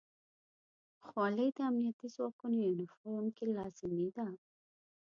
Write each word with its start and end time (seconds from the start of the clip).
خولۍ 1.07 1.49
د 1.55 1.59
امنیتي 1.69 2.07
ځواکونو 2.15 2.55
یونیفورم 2.67 3.27
کې 3.35 3.45
لازمي 3.57 4.07
ده. 4.15 4.27